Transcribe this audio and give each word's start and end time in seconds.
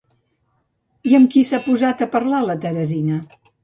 I 1.11 1.13
amb 1.19 1.31
qui 1.35 1.45
s'ha 1.51 1.61
posat 1.69 2.05
a 2.09 2.11
parlar 2.19 2.45
la 2.51 2.61
Teresina? 2.69 3.27